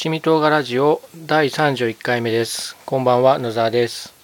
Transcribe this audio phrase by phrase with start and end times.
[0.00, 2.74] 七味唐辛子を第31回目です。
[2.86, 4.14] こんばんは、野沢です。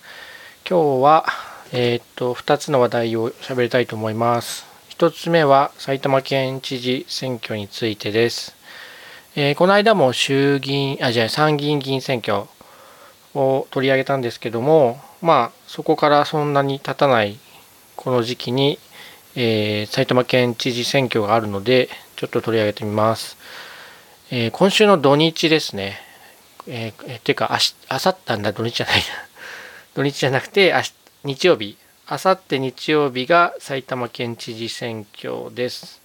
[0.67, 1.27] 今日は、
[1.71, 4.65] えー、っと、2つの話題を喋りたいと思います。
[4.97, 8.57] 1つ目は埼玉県知事選挙についてです。
[9.35, 12.45] えー、この間も衆議院、あ、じゃあ参議院議員選挙
[13.35, 17.39] を取り上げたんですけども、まあ、そこからそんなに経たない
[17.97, 18.79] この時期に、
[19.35, 23.37] えー、埼玉県知事選挙があるので、ちょっと取り上げてみます。
[24.29, 26.01] えー、今週の土日ですね。
[26.67, 29.05] えー、ていうか、あし、あさったんだ、土日じゃないな。
[29.95, 31.79] 土日じゃなくて、あし日曜日。
[32.09, 36.01] あさって日曜日が埼玉県知事選挙です。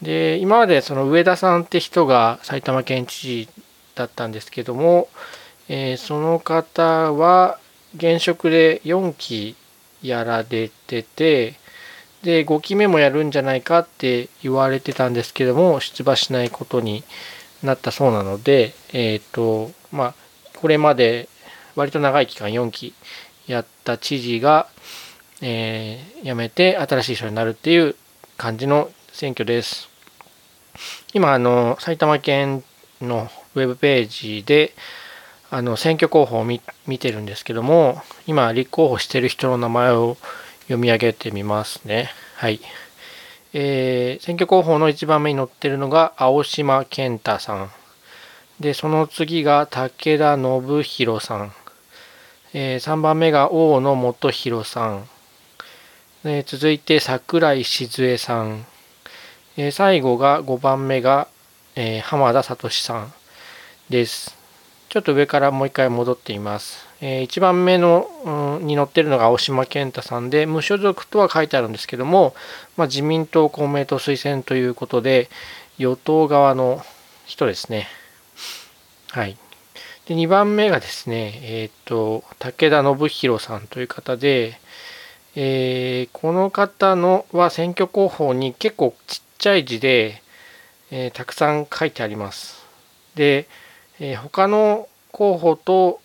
[0.00, 3.48] で、今までその上田さんって人が埼玉県知事
[3.94, 5.08] だったんですけども、
[5.68, 7.60] えー、その方は
[7.94, 9.54] 現職で4期
[10.02, 11.54] やられてて、
[12.22, 17.02] で5期目もやるんじゃないかって言われてたんですけども出馬しないことに
[17.62, 20.14] なったそうなのでえっ、ー、とまあ
[20.56, 21.28] これまで
[21.74, 22.94] 割と長い期間4期
[23.46, 24.68] やった知事が、
[25.40, 27.96] えー、辞めて新しい人になるっていう
[28.36, 29.88] 感じの選挙です。
[31.12, 32.62] 今あの埼玉県
[33.00, 34.74] のウェブページで
[35.50, 36.60] あの選挙候補を見
[36.98, 40.16] てるんですけども今立候補してる人の名前を
[40.62, 42.10] 読み上げてみますね。
[42.36, 42.60] はい。
[43.52, 47.70] えー、選挙候補の1番目に載ってるのが青島健太さん。
[48.60, 51.52] で、その次が武田信弘さん。
[52.54, 55.08] えー、3番目が大野元弘さん。
[56.22, 58.64] で続いて桜井静江さん。
[59.56, 61.28] えー、最後が5番目が、
[61.74, 63.12] えー、浜田聡さん
[63.90, 64.36] です。
[64.88, 66.91] ちょっと上からもう一回戻っています。
[67.02, 72.34] え、1番目の、うん、に載ってるのが青島健太さんで、無所属とは書いてあるんですけども、
[72.76, 75.28] まあ、自民党、公明党推薦ということで、
[75.78, 76.80] 与党側の
[77.26, 77.88] 人ですね。
[79.10, 79.36] はい。
[80.06, 84.60] で、2番目がですね、えっ、と、武田信弘さんという方で、
[85.34, 90.22] えー、この方のは選挙候補に結構ちっちゃい字で、
[90.90, 92.64] えー、たくさん書いてあります。
[93.14, 93.48] で、
[93.98, 96.00] え、他の候補と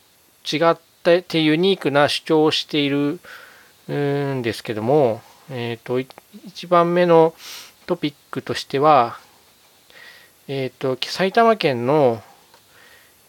[0.49, 0.77] 違っ
[1.21, 3.19] てユニークな主張をしている
[3.89, 7.33] んですけども、えーと、1番目の
[7.85, 9.19] トピックとしては、
[10.47, 12.21] えーと、埼玉県の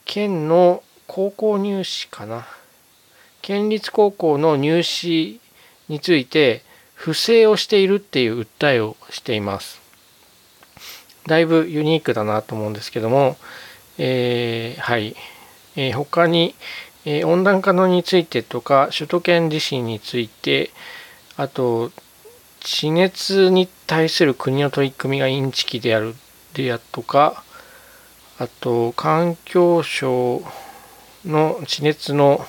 [0.04, 2.46] 県の高校入試かな
[3.42, 5.40] 県立高校の入試
[5.88, 6.62] について
[6.94, 9.80] 不正をしているっていう訴えをしています。
[11.26, 13.36] だいぶユニークだなと思うんですけども、
[13.98, 15.14] えー、はい、
[15.76, 16.54] えー、他に、
[17.04, 20.70] え、温暖化のについてとか首都圏地震について
[21.36, 21.90] あと
[22.60, 26.14] 地熱に対する国の取り組みがインチキである
[26.54, 27.44] であとか
[28.38, 30.42] あと環境省
[31.24, 32.44] の地熱の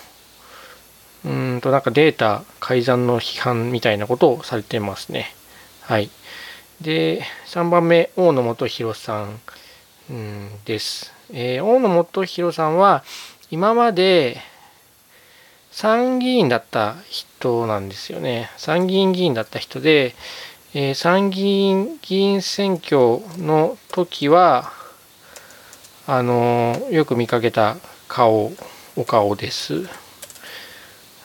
[1.25, 5.33] うんとなんかデータ改ざんの批判みたいなことをされてますね。
[5.81, 6.09] はい。
[6.81, 11.13] で、3番目、大野元弘さん、ん、です。
[11.31, 13.03] えー、大野元弘さんは
[13.51, 14.37] 今まで
[15.71, 18.51] 参議院だった人なんですよね。
[18.57, 20.13] 参議院議員だった人で、
[20.75, 24.71] えー、参議院議員選挙の時は、
[26.05, 27.77] あのー、よく見かけた
[28.07, 28.51] 顔、
[28.95, 29.89] お顔です。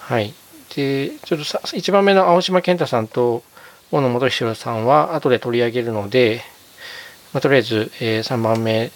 [0.01, 0.33] はい。
[0.75, 3.43] で、ちょっとさ1番目の青島健太さんと
[3.93, 6.41] 大野元弘さんは後で取り上げるので、
[7.34, 8.91] まあ、とりあえず、えー、3番目、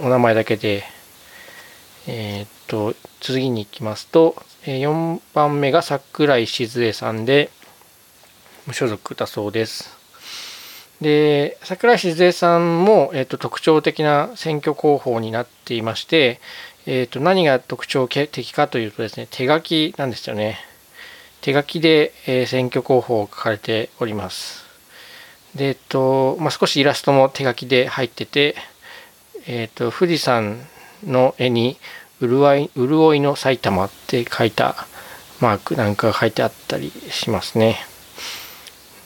[0.00, 0.84] お名前だけで、
[2.06, 7.50] えー、っと、次に行きますと、4番目が桜井静江さんで、
[8.66, 9.96] 無所属だそうです。
[11.00, 16.40] で、桜井静江さんも、えー、と特徴的な選挙候補になっていまして、
[16.86, 20.58] えー、と何が特徴的かというとですね、手書きなんですよね。
[21.40, 24.64] 手書きで、え選挙候補を書かれております。
[25.54, 28.56] で、えっと、まあ、少しイラストも手書きで入ってて、
[29.46, 30.66] えっと、富士山
[31.06, 31.76] の絵に
[32.28, 34.86] 潤い、潤いの埼玉って書いた
[35.40, 37.78] マークなんかが書いてあったりしますね。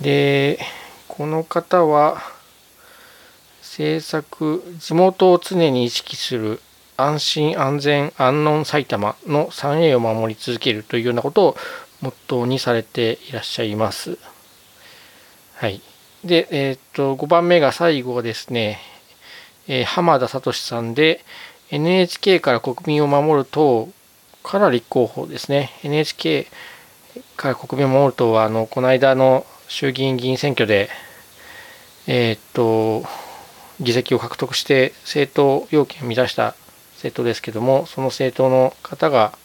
[0.01, 0.59] で、
[1.07, 2.23] この方は、
[3.63, 6.61] 政策、地元を常に意識する
[6.97, 11.57] 安心安全安穏埼玉の 3A を守り続けるというようなことを
[12.01, 14.19] モットーにされていらっしゃいます。
[15.55, 15.81] はい。
[16.25, 18.79] で、えっ、と、5番目が最後ですね、
[19.69, 21.25] えー、浜田聡さんで、
[21.71, 23.89] NHK から国民を守る党
[24.43, 25.71] から立候補ですね。
[25.83, 26.47] NHK
[27.37, 30.89] から国民を守る党は、あの、この間の衆議院議員選挙で、
[32.07, 33.05] えっ、と、
[33.81, 36.55] 議席を獲得して政党要件を満たした
[36.95, 39.37] 政党ですけども、その政党の方が、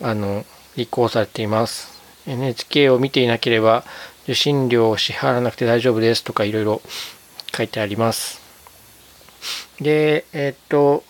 [0.00, 0.44] あの、
[0.76, 1.94] 立候補されています。
[2.26, 3.84] NHK を見ていなければ
[4.24, 6.80] 受信料を支払わなくて大丈夫ですとかいろいろ
[7.54, 8.43] 書いてあります。
[9.80, 11.04] で、えっと、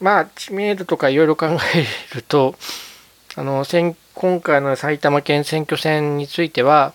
[0.00, 2.54] まあ、知名度とかいろいろ考えると、
[3.36, 3.64] あの、
[4.14, 6.92] 今回の埼玉県選挙戦については、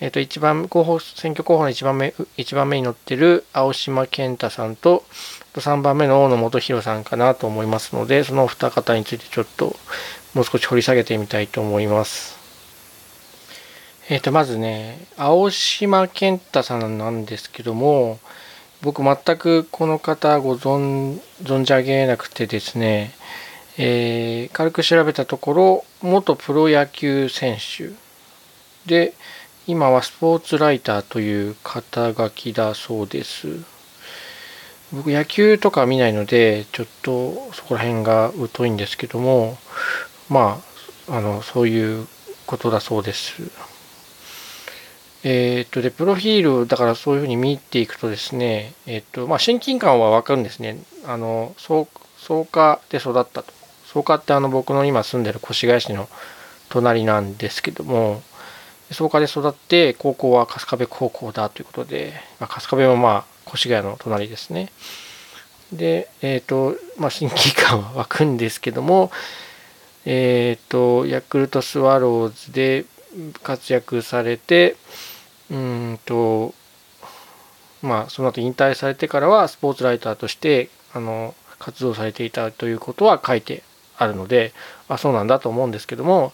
[0.00, 5.04] えっと、一番候補、選挙候補の一番目、一番目に載ってる青島健太さんと、
[5.54, 9.76] 3番目の大野元弘さんかなと思いますので、その二方についてちょっと
[10.34, 12.38] もう少し掘り下げてみたいと思います。
[14.08, 18.18] えっ、と、まずね、青島健太さんなんですけども、
[18.82, 23.12] 僕全くこの方ご存存じ上げなくてですね、
[23.76, 27.90] えー、軽く調べたところ、元プロ野球選手
[28.86, 29.14] で、
[29.66, 33.48] 今はスポーツライターという肩書きだそうです。
[34.92, 39.58] 僕野球とか見ないので、ちょっとそこら辺が疎いんですけども、
[40.28, 40.60] ま
[41.08, 42.08] あ、あの、そういう
[42.46, 43.42] ことだそうです。
[45.22, 50.78] えっ、と、で、プロフィール、だからそういうふうに見ていくとですね、えっ、と、まあ、親近感はわかるんですね。
[51.04, 51.84] あの、草
[52.50, 53.52] 加で育ったと。
[53.86, 56.08] 草加ってあの、僕の今住んでる越谷市の
[56.70, 58.22] 隣なんですけども、
[58.90, 64.72] 草加で育って、高校は春日部高校だということで、まあ、春日部もまあ、越谷の隣ですね。
[65.70, 69.12] で、えっ、と、まあ、親近感は湧くんですけども、
[70.06, 72.86] えっ、と、ヤクルトスワローズで
[73.42, 74.76] 活躍されて、
[75.50, 76.54] うんと、
[77.82, 83.62] まあ、その後引退されてからはスポーツライターとしてあの活動されていたということは書いて
[83.98, 84.52] あるので、
[84.88, 86.32] あ、そうなんだと思うんですけども、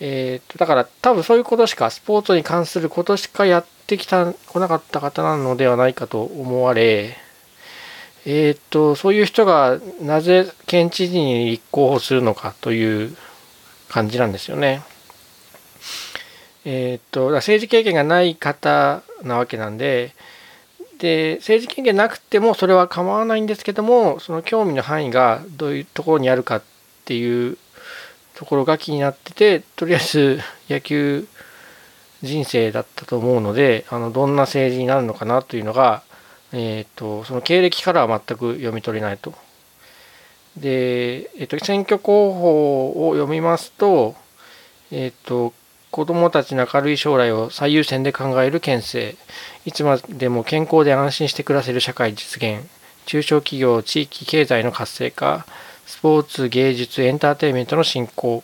[0.00, 7.16] えー、とだから多分そういうことしかスポーツに関することしかやってきた来なかった方なのではないかと思われ
[8.24, 13.16] えっ、とそういう人がなぜ県知事に立候補するのかという
[13.88, 14.82] 感じなんですよね。
[16.64, 20.14] えっ、と、政治経験がない方なわけなんで、
[20.98, 26.62] で、政治経験なくてもそれは構わないんですけども、その興味の範囲がどういうところにあるかっ
[27.04, 27.58] ていう
[28.34, 31.26] ところが気になってて、とりあえず 野球
[32.22, 36.02] 人生だったと思うので、あの、どんな政治になるのかなというのが、
[36.52, 39.34] えっ、と、その経歴からは全く読み取れないと。
[40.56, 44.14] で、えっ、と、選挙候補を読みますと、
[44.92, 45.52] えっ、と、
[45.92, 49.14] 子どもたちの明るい将来を最優先で考える県政。
[49.66, 52.66] いつまでも健康で安心して暮らせる社会実現。
[53.04, 55.44] 中小企業地域経済の活性化。
[55.84, 58.42] スポーツ芸術エンターテインメントの振興。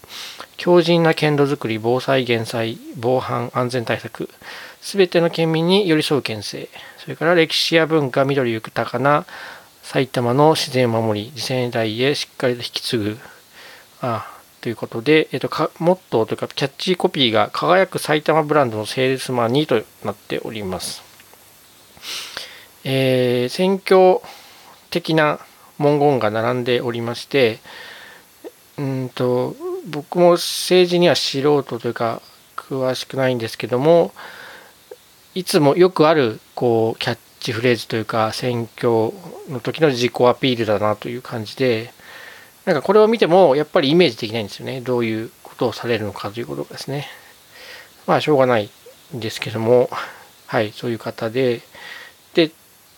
[0.59, 2.77] 強靭な県土づくり防災減災。
[2.99, 4.29] 防犯安全対策。
[4.83, 6.71] すべての県民に寄り添う県政。
[6.99, 9.25] それから歴史や文化緑豊かな
[9.83, 13.19] 埼玉の自然を守り次世代へしっかりと引き継ぐ。
[14.03, 14.38] あ。
[14.61, 21.03] ということで、えっと、かモットーというかキャッチコピーが輝く埼玉ブランドのセールスマンにとなっております。
[22.85, 24.21] えー、選挙
[24.91, 25.41] 的な
[25.79, 27.59] 文言が並んでおりまして、
[28.79, 29.55] うんと
[29.89, 32.23] 僕も政治には素人というか
[32.57, 34.13] 詳しくないんですけども
[35.35, 39.13] いつもよくあるこうキャッチフレーズというか選挙
[39.49, 41.93] の時の自己アピールだなという感じで
[42.69, 44.83] なんかこれを見てもやっぱりイメージできないんですよね。
[44.83, 47.07] どういうことをされるのかということですね。
[48.07, 48.69] まあしょうがない
[49.17, 49.89] んですけども、
[50.47, 51.63] はい、そういう方で、
[52.35, 52.51] で、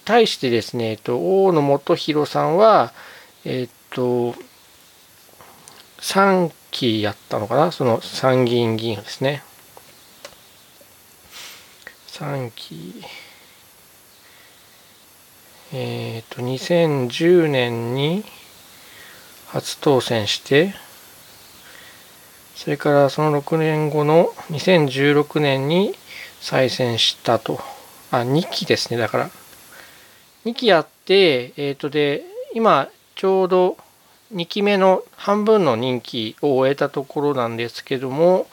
[0.05, 2.93] 対してですね、えっと、大野元弘さんは、
[3.45, 4.35] えっと、
[6.01, 9.45] 3期やったのかなその参議院議員ですね。
[12.09, 13.05] 3期、
[15.73, 18.25] えっと、2010年に、
[19.53, 20.75] 初当選して
[22.55, 25.95] それからその6年後の2016年に
[26.41, 27.59] 再選したと
[28.13, 29.31] あ2期ですねだから
[30.45, 32.23] 2期やってえっ、ー、とで
[32.55, 33.77] 今ちょうど
[34.33, 38.47] 2期目の半分の任期を終えたところなんですけども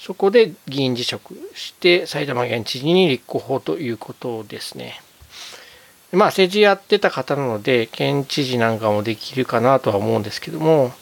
[0.00, 5.00] そこで議員辞職して埼玉県知事に立候補ということですね。
[6.12, 10.92] まあ政治やってた方なので県知事なんかもできるかなとは思うんですけども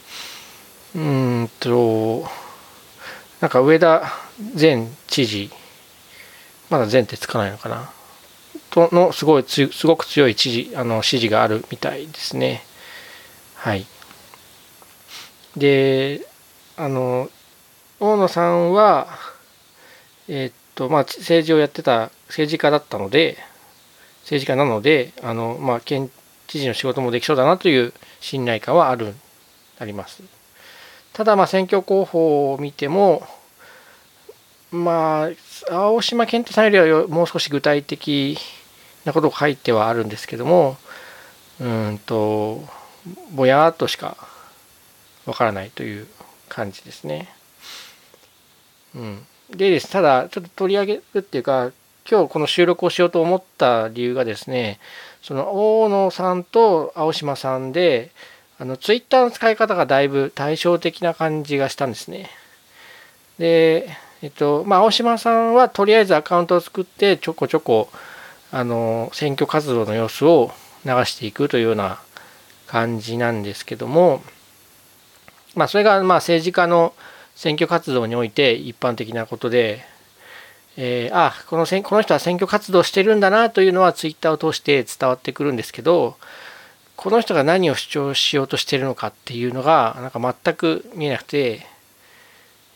[0.95, 2.25] うんと
[3.41, 4.03] なんか上田
[4.59, 5.49] 前知事
[6.69, 7.91] まだ前ってつかないのかな
[8.69, 12.63] とのすごいすごく強い知事あの支持があるみたいですね。
[13.55, 13.85] はい。
[15.57, 16.21] で
[16.77, 17.29] あの
[17.99, 19.07] 大野さんは
[20.27, 23.37] えー、っとまあ政治をやってた政治家だったので
[24.21, 26.09] 政治家なのであの、まあ、県
[26.47, 29.13] 知事の仕事もできそうだなという信頼感はある
[29.79, 30.23] あります。
[31.13, 33.23] ただまあ選挙候補を見ても
[34.71, 35.29] ま
[35.69, 38.37] あ青島健太さんよりはもう少し具体的
[39.05, 40.77] なことが書いてはあるんですけども
[41.59, 42.63] うんと
[43.31, 44.17] ぼやっとしか
[45.25, 46.07] わからないという
[46.47, 47.29] 感じですね。
[48.95, 51.71] うん、でですただちょっと取り上げるっていうか
[52.09, 54.79] 今日この収録をしようと思った理由がですね
[55.21, 58.09] その大野さんと青島さんで
[58.57, 62.29] あのツイッターの使い方がだいぶ対照的な感じがしたんですね。
[63.37, 63.89] で、
[64.21, 67.89] えっとまあ、青島さんはとりあえずアカウントを作ってちょこちょこ
[68.51, 70.51] あの選挙活動の様子を
[70.85, 71.99] 流していくというような
[72.67, 74.21] 感じなんですけども、
[75.55, 76.93] まあ、それがまあ政治家の
[77.35, 79.85] 選挙活動において一般的なことで、
[80.81, 86.15] えー、あこのこの人は選挙活動してるんだなというのはツイッターを通して伝わってくるんですけど
[86.95, 91.67] この人が何を主張しようとしてるのかっていうのがなんか全く見えなくて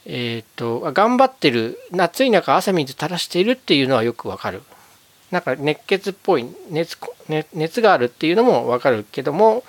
[0.05, 4.63] えっ、と頑張ってる夏い中汗水垂らしているっていうのはよくわかる
[5.31, 6.97] なんか熱血っぽい熱
[7.53, 9.63] 熱があるっていうのもわかるけども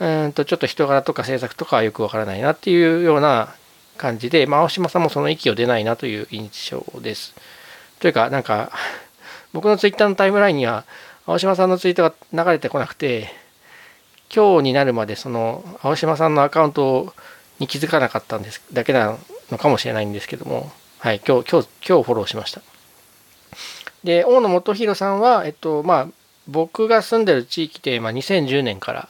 [0.00, 3.54] うんとちょっと人柄とか政策とかはよくわからないなっていうような
[3.98, 7.34] 感じで、まあ、青島さんもその息を出ないなという印象です。
[8.04, 8.70] というか、なんか、
[9.54, 10.84] 僕のツイッターのタイムラインには、
[11.24, 13.32] 青島さんのツイートが流れてこなくて、
[14.28, 17.14] 今日になるまで、その、青島さんのアカウント
[17.60, 19.16] に気づかなかったんですだけな
[19.50, 22.60] のかもしれないんですけども、はい、今日、今日、今日フォローしました。
[24.04, 26.08] で、大野元弘さんは、えっと、まあ、
[26.46, 29.08] 僕が住んでる地域で、まあ、2010年から、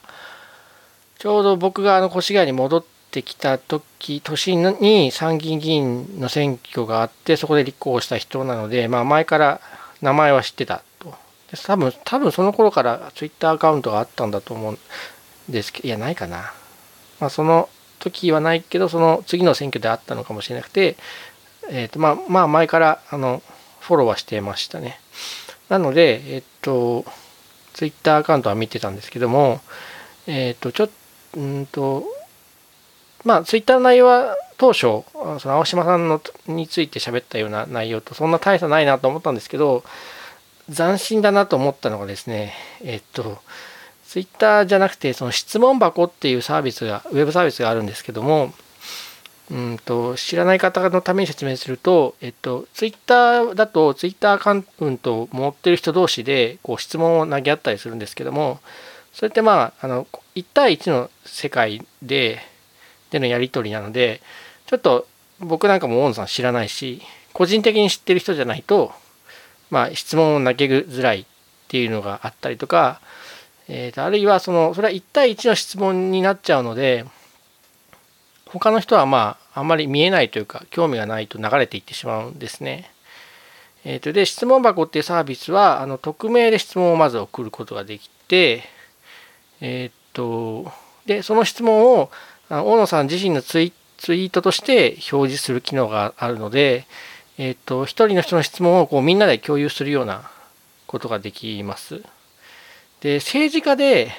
[1.19, 2.85] ちょうど僕があの越谷に戻っ
[3.15, 9.61] てきた時年に参議院議員の選挙があってそこで立候補した人なので、まあ、前から
[10.01, 11.13] 名前は知ってたと。
[11.65, 14.77] 多分多分その頃からツイッターアカウントがあったんだと思うん
[15.49, 16.53] ですけどいやないかな、
[17.21, 17.69] まあ、その
[17.99, 20.97] 時はないけどその次の選挙であったのかもしれなくて、
[21.69, 23.41] えーとまあ、まあ前からあの
[23.79, 24.99] フォローはしてましたね。
[25.69, 27.05] なのでえっ、と
[27.73, 29.61] ツイッターアカウントは見てたんですけども
[30.27, 30.93] えっ、とちょっと
[31.39, 32.03] うんと
[33.25, 35.03] まあ、ツイッターの内容は当初、そ
[35.45, 39.83] の青島さんのについて喋ったような内容とそんな大差ないなと思ったんですけど、
[40.73, 42.53] 斬新だなと思ったのがですね、
[42.83, 43.39] えっと、
[44.07, 48.53] ツイッターじゃなくて、その質問箱っていうサービスが、ウェブサービスがあるんですけども、
[49.51, 58.59] うんと知らない方のために説明すると、えっと、ツイッターだと、ツイッターアカウントを持ってる人同士でこう質問を投げ合ったりするんですけども、
[59.13, 62.39] それってまあ、あの1対1の世界で、
[63.15, 64.21] でのやり取りなので
[64.65, 65.07] ちょっと
[65.39, 67.01] 僕なんかも大野さん知らないし
[67.33, 68.91] 個人的に知ってる人じゃないと、
[69.69, 71.25] まあ、質問を投げづらいっ
[71.69, 72.99] ていうのがあったりとか、
[73.69, 77.05] えー、とあるいはそのそれは1対1の質問になっちゃうので
[78.47, 82.91] 他の人はまああんまり見えないというか興味がないと流れていってしまうんですね。
[83.85, 88.63] えー、とで質問箱っていうサービスはあの匿名で質問をまず送ることができて
[89.61, 90.71] えっ、と
[91.05, 92.09] でその質問を
[92.49, 96.85] 大野さん自身のツイツイートとして表示する機能があるので、
[97.37, 100.29] えっ、と、一人の人の質問をこうみんなで共有するような
[100.87, 102.01] ことができます。
[103.01, 104.11] で、政治家で、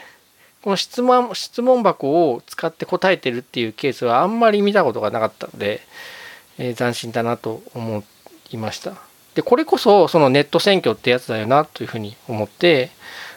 [0.62, 5.80] この質問質問箱を使って答えてるっていうケースはあんまり見たことがなかったので、
[6.59, 8.02] えー、斬新だなと思
[8.50, 8.95] いました。
[9.35, 12.90] で、これこそそのネット選挙ってやつだよなというふうに思って、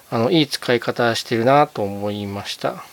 [0.10, 2.84] あの、いい使い方してるなと思いました。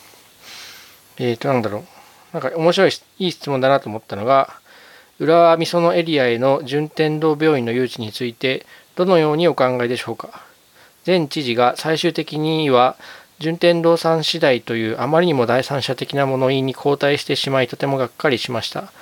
[1.19, 1.85] えっ、ー、と、なんだろう。
[2.33, 4.55] なんか面白い、いい質問だなと思ったのが、
[5.19, 10.43] 浦和美園エリアへの順天堂病院の誘致について、どのようにお考えでしょうか。
[11.07, 12.97] 前知事が最終的には、
[13.39, 18.93] 順天堂さん次第というあまりにも第三者的な物言いに後退してしまいとてもがっかりしました。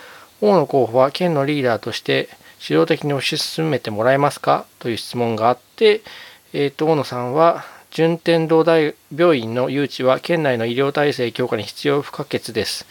[0.40, 2.28] 大野候補は県のリーダーとして
[2.61, 4.66] 指導的に推し進めてもらえますか？
[4.80, 6.02] という質問があって、
[6.52, 12.86] えーと大野さんは順天堂大病院の誘致は県内の医療体制強化に必要不可欠です。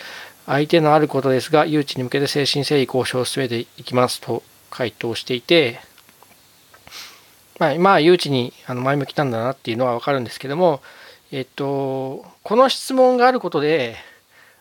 [0.46, 5.82] 相手のあることですが、誘致に向けて誠心誠意交渉を進めていきますと回答していて、
[7.60, 10.82] まあ、まあ、誘致にあの前向きなんだなっていうのはわかるんですけども、
[11.34, 13.98] えっと、この質問があることで、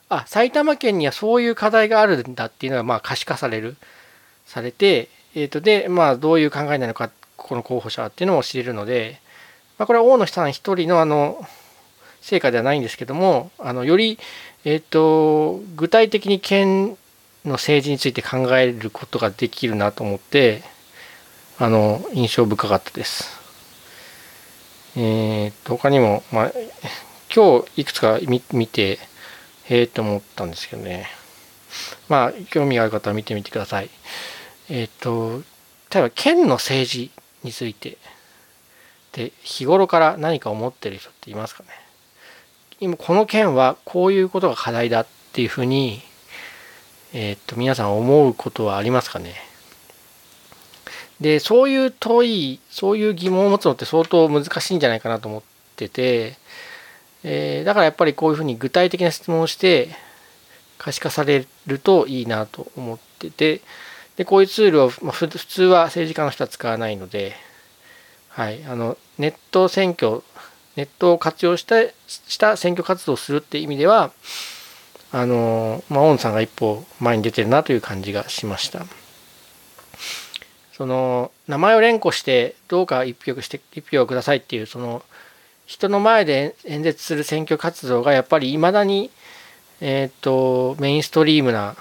[0.08, 3.76] あ、埼玉県にはそういう課題があるんだっていうのが、まあ、可視化される、
[4.46, 9.21] されて、えっと、で、まあ、どういう考えなのか、この候補者っていうのも知れるので、
[9.82, 11.44] まあ、これは大野さん一人のあの
[12.20, 14.16] 成果ではないんですけどもあのより、
[14.64, 16.96] えーと、具体的に県
[17.44, 20.62] の政治について考えることができるなと思って
[21.58, 23.40] あの印象深かったです。
[24.94, 26.52] えー、と他にも、まあ、
[27.34, 28.20] 今日いくつか
[28.52, 29.00] 見て、
[29.64, 31.08] へえと思ったんですけどね。
[32.08, 33.90] まあ、興味がある方は見てみてください。
[34.70, 35.42] えっ、ー、と、
[35.92, 37.10] 例えば県の政治
[37.42, 37.98] について、
[39.12, 41.68] で、日頃から何か思ってる人っていますかね？
[42.80, 46.00] 今、この県はこういうことが課題だっていうふうに、
[47.12, 49.34] えっ、と、皆さん思うことはありますかね？
[51.20, 55.42] で、そういう問い、そういう疑問を持つのって相当難しいんじゃないかなと思っ
[55.76, 56.36] てて、
[57.22, 59.90] えー、だからやっぱりこういうふうに具体的な質問をして
[60.78, 63.60] 可視化されるといいなと思ってて、
[64.16, 67.36] で、こういうツールを、まあ、普通は政治家の人は使わないので、
[68.34, 70.22] はい、あの、ネット選挙、
[70.74, 74.10] ネットを活用したした選挙活動をするっていう意味では、
[75.12, 78.86] あの、まあ、大野さんが一歩前に出てるなという感じがしました。
[80.72, 85.02] その、名前を連呼して、どうか一票して、一票をくださいっていう、その、
[85.66, 89.10] 人の前で演説する選挙活動がやっぱり未だに、
[89.82, 91.76] えっ、ー、と、メインストリームな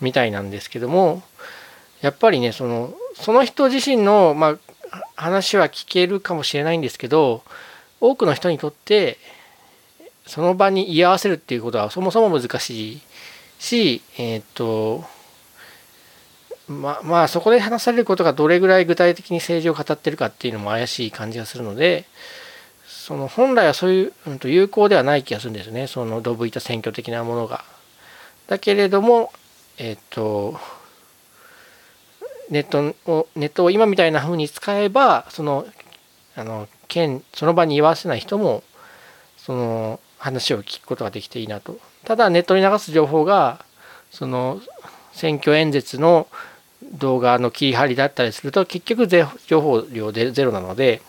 [0.00, 1.22] みたいなんですけども、
[2.00, 4.58] やっぱりね、その、その人自身の、まあ、
[5.16, 7.42] 話は聞けるかもしれないんですけど、
[8.00, 9.18] 多くの人にとって、
[10.26, 13.00] その場に居合わせるっていうことはそもそも難しい
[13.58, 15.04] し、えっ、ー、と、
[16.68, 22.06] ままあそこで話されることがどれぐらい具体的に政治を語ってるかっていうのも怪しい感じがするので
[22.88, 27.64] その本来はそういう、うん、と有効ではない気がするんですねそのドブ板選挙的なものが。
[28.48, 29.32] だけれども
[29.78, 30.58] えっ、ー、と
[32.50, 35.66] ネットをネットを今みたいな風に使えばその
[36.36, 38.62] あの県その場に居合わせない人も
[39.36, 41.78] その話を聞くことができていいなと。
[42.04, 43.64] ただネットに流す情報が
[44.10, 44.60] その
[45.12, 46.28] 選挙演説の
[46.92, 51.02] 動画の切り張りだったりすると結局情報量でゼロなので、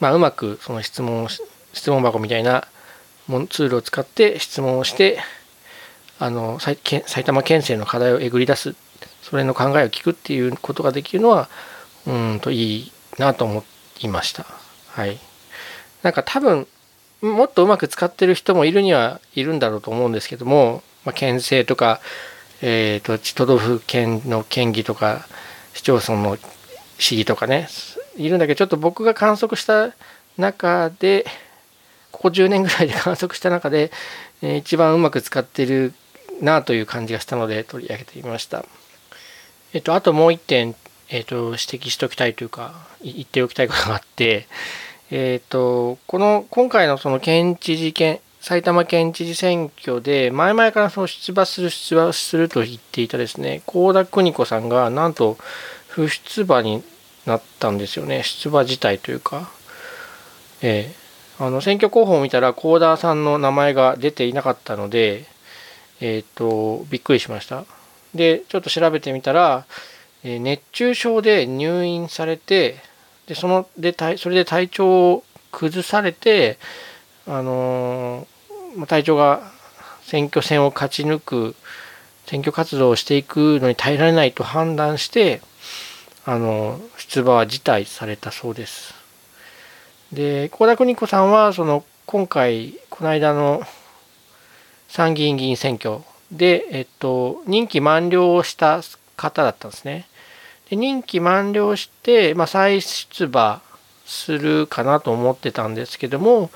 [0.00, 1.28] まあ、うまくその質問
[1.72, 2.66] 質問箱みたいな
[3.50, 5.18] ツールを使って質問をして
[6.18, 6.76] あの埼
[7.24, 8.74] 玉県政の課題をえぐり出す
[9.22, 11.48] それの考えを聞くっていうことができるのは
[12.06, 13.64] うんといいなと思
[14.00, 14.46] いました。
[14.88, 15.18] はい。
[16.02, 16.66] なんか多分
[17.20, 22.00] もっとうまく使ってる人もいるにはいるんだろうと思うんですけども、まあ、県政とか
[22.64, 25.26] えーと、都道府県の県議とか
[25.74, 26.38] 市町村の
[26.98, 27.68] 市議とかね
[28.16, 29.92] いるんだけどちょっと僕が観測した
[30.38, 31.26] 中で
[32.12, 33.90] ここ10年ぐらいで観測した中で、
[34.42, 35.92] えー、一番うまく使ってる
[36.40, 38.64] なという感じがしたので取り上げてみました。
[39.74, 40.74] えっ、とあともう一点、
[41.08, 44.46] えーと、指摘しておきたいというか言っておきたいことがあって
[45.10, 55.38] えっ、とこの今回のその県知事権埼玉県知事選挙で前々からその出馬する出馬すると言っていたですね幸田邦子さんがなんと
[55.88, 56.82] 不出馬に
[57.24, 58.22] なったんですよね。
[58.24, 59.48] 出馬自体というか、
[60.60, 65.24] えー、あの選挙候補を見たら幸田さんの名前が出ていなかったので
[66.00, 67.64] えっ、とびっくりしました。
[68.14, 69.64] でちょっと調べてみたら、
[70.24, 72.76] え、熱中症で入院されて
[73.26, 76.58] でそのでそれで体調を崩されて
[77.26, 78.26] あの
[78.88, 79.52] 隊長が
[80.02, 81.54] 選挙戦を勝ち抜く
[82.26, 85.40] 選挙活動をしていくのに耐えられないと判断して
[86.24, 88.94] あの出馬は辞退されたそうです。
[90.12, 93.62] で幸田邦子さんはその今回この間の
[94.88, 96.00] 参議院議員選挙
[96.32, 98.80] で、えっと、任期満了をした
[99.16, 100.06] 方だったんですね。
[100.70, 103.62] で任期満了して、まあ、再出馬
[104.04, 106.50] するかなと思ってたんですけども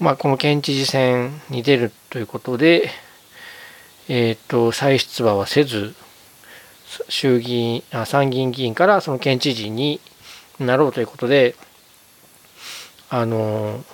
[0.00, 2.90] まあ、この県知事選に出るということで、
[4.08, 5.94] えっ、と、再出馬はせず、
[7.10, 10.00] 衆議院あ、参議院議員からその県知事に
[10.58, 11.54] なろうということで、
[13.10, 13.84] あの、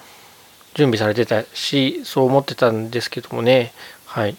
[0.75, 3.73] 準備されてたし、そう思ってたんですけどもね、
[4.05, 4.37] はい。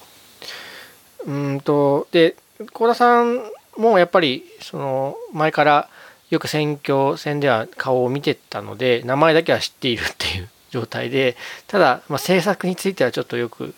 [1.28, 2.36] うんと、で、
[2.74, 3.42] 幸田さん
[3.78, 5.90] もやっぱり、その、前から
[6.30, 11.36] よく選挙戦では顔を見てたので、名前だけは知っているっていう状態で
[11.68, 13.74] ただ、まあ、政策についてはちょっとよく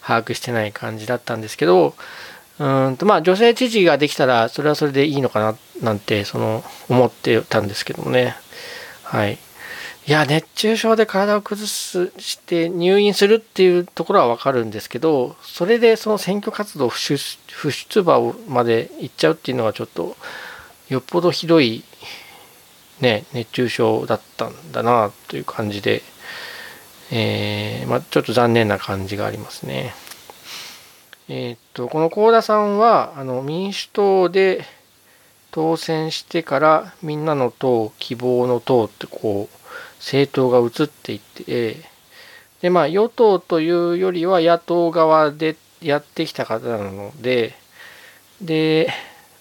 [0.00, 1.94] 把握してない感じだったんですけど
[2.58, 8.36] うんとまあ女性知事ができたらそれはそれでいいのかななんてその思ってたんですけどもね。
[9.02, 9.38] はい。
[10.06, 20.16] いや熱中症で体を崩すして入院するっていうところは分かるんですけどそれでその選挙活動不出馬まで行っちゃうっていうのはちょっと
[20.90, 21.84] よっぽどひどい
[23.00, 26.02] ね熱中症だったんだなという感じで
[27.10, 29.94] えー、まあ、ちょっと残念な感じがありますね。
[31.28, 34.64] えー、っと、この幸田さんは、あの、民主党で
[35.50, 39.63] 当選してから、みんなの党、希望の党ってこう、
[40.04, 41.76] 政党が移っていって、
[42.60, 47.54] で、まあ、与党というよりは野党側でやってきた方なので、
[48.42, 48.92] で、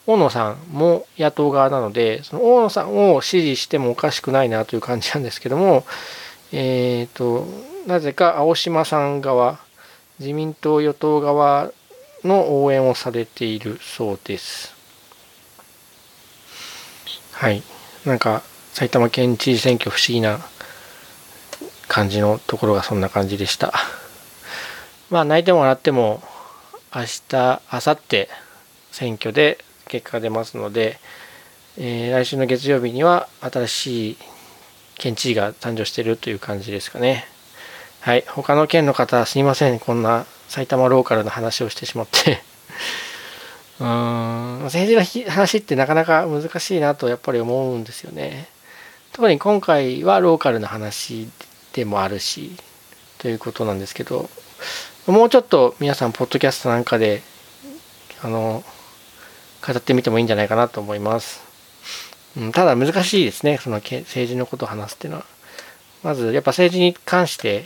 [0.07, 5.83] 大野さんも野党側なので、その大野さんを支持してもおかしくないなという感じなんですけども、
[6.53, 7.45] えっ、ー、と、
[7.85, 9.59] なぜか青島さん側、
[10.19, 11.71] 自民党与党側
[12.23, 14.73] の応援をされているそうです。
[17.33, 17.61] はい。
[18.05, 20.39] なんか、埼玉県知事選挙不思議な
[21.93, 23.71] 感じのところがそんな感じでした。
[25.11, 26.23] まあ、泣いても笑っても、
[26.91, 28.27] 明日、明後日、
[28.91, 30.97] 選挙で結果が出ますので、
[31.77, 34.17] えー、来週の月曜日には新しい
[34.95, 37.25] 県知事が誕生しているという感じですかね。
[37.99, 38.23] はい。
[38.27, 39.79] 他の県の方、すいません。
[39.79, 42.41] こんな埼玉ローカルの話をしてしまって
[43.79, 44.63] うーん。
[44.63, 48.47] 政治の話ってなかなか難しいなとやっぱり思うんですよね。
[49.11, 51.29] 特に今回はローカルな話
[51.73, 52.51] でもあるし、
[53.17, 54.29] ということなんですけど、
[55.07, 57.21] もうちょっと皆さん、ポッドキャストなんかで、
[58.21, 58.63] あの、
[59.65, 61.41] 語ってみてもいいんじゃないかなと思います。
[62.37, 65.25] うん、ただ難しいですね、その政治のことを話すっていうのは。
[66.03, 67.65] まず、やっぱ政治に関して、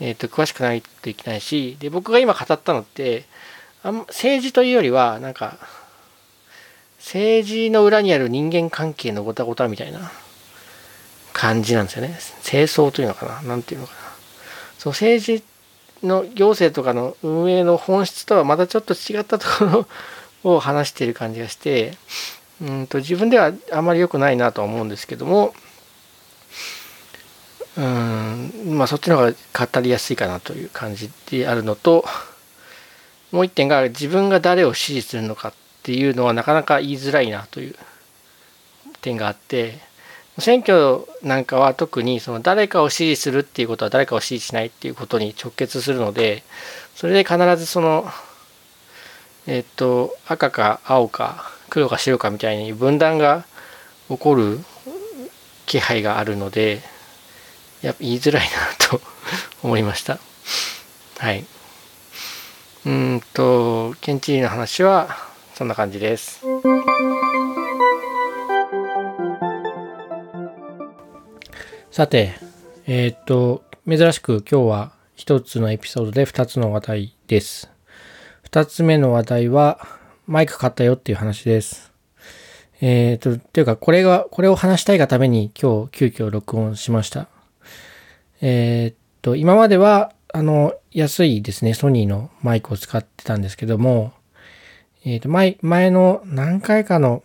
[0.00, 3.24] えっ、ー、と、詳しくないといけないし、で、僕が今語ったのって、
[3.82, 5.56] あん政治というよりは、なんか、
[6.98, 10.10] 政治の裏にある人間関係のごたごたみたいな
[11.38, 12.18] 感じなんですよね。
[12.42, 13.98] 清掃というのかななんていうのかな。
[14.76, 15.44] そう、政治
[16.02, 19.86] の行政とかの運営の本質とはまたちょっと違ったとこ
[20.42, 21.96] ろを話している感じがして、
[22.60, 25.54] うんと自分ではあまり良くないなとは思うんですけども、
[27.76, 32.04] うんまあそっちの方が語りやすいかなという感じであるのと
[33.30, 35.52] もう一点が自分が誰を支持するのかっ
[35.84, 37.76] ていうのはなかなか言いづらいなという
[39.02, 39.86] 点があって
[40.38, 46.42] 選挙なんかは特にその誰かを支持するっていうことは誰かを支持しないっていうことに直結するので
[46.94, 48.06] それで必ずその
[49.46, 53.44] えっと赤か青か黒か白かみたいに分断が
[54.08, 54.60] 起こる
[55.66, 56.80] 気配があるので
[57.82, 59.00] やっぱ言いづらいなと
[59.62, 60.18] 思いました。
[61.18, 61.44] はい。
[62.86, 65.16] うんと、ケンチリの話は
[65.54, 66.40] そんな感じです。
[71.98, 72.34] さて、
[72.86, 77.72] えっ、と、珍しく今日は一つのエピソードで二つの話題です。
[78.44, 79.84] 二つ目の話題は、
[80.24, 81.90] マイク買ったよっていう話です。
[82.80, 87.26] えっ、ー、と、いうか、これが、これを話したいがために今日急遽録音しました。
[88.40, 94.12] えー、っと、今までは、あの、安いですね、ソニーのマイクを使ってたんですけども、
[95.04, 97.24] え、っと、前、前の何回かの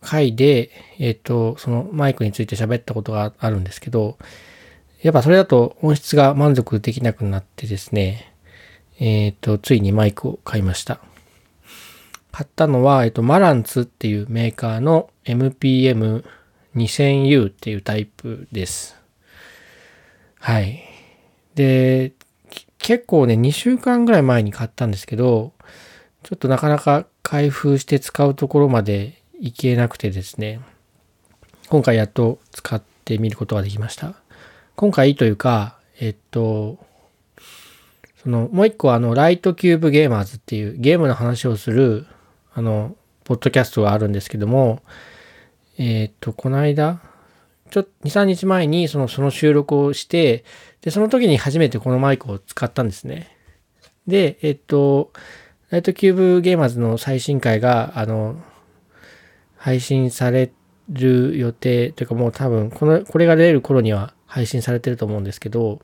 [0.00, 4.18] 回で、えっと、そのマイクについて喋ったことがあるんですけど、
[5.02, 8.32] やっぱそれだと音質が満足できなくなってですね、
[9.00, 11.00] えっと、ついにマイクを買いました。
[12.32, 18.96] 買ったのは、えっと、マランツっていうメーカーの MPM2000U っていうタイプです。
[20.40, 20.84] はい。
[21.54, 22.12] で、
[22.78, 25.52] 結構ね、2週間ぐらい前に買ったんですけど、
[26.22, 30.60] ちょっとなかなか開封して使うところまでいけなくてですね、
[31.68, 34.14] 今回やっと使ってみることができました。
[34.74, 36.78] 今回というか、えっと、
[38.22, 42.06] その、もう一個あの、ライトキューブゲーマーズっていうゲームの話をする、
[42.52, 44.82] あの、ポッドキャストがあるんですけども、
[45.78, 47.00] えっと、この間、
[47.70, 50.44] ちょっと2、3日前にそのその収録をして、
[50.80, 53.36] で、その時に初めてこのマイクを使ったんですね。
[54.06, 55.12] で、えっと、
[55.70, 58.42] ライトキューブゲーマーズの最新回が、あの、
[59.58, 60.50] 配信され
[60.88, 65.80] る予定というかもう多分、この、これが出る頃には配信されてると思うんですけど、